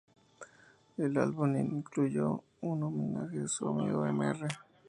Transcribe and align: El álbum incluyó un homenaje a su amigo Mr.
El 0.97 1.15
álbum 1.19 1.55
incluyó 1.57 2.43
un 2.61 2.81
homenaje 2.81 3.41
a 3.43 3.47
su 3.47 3.67
amigo 3.67 4.03
Mr. 4.11 4.47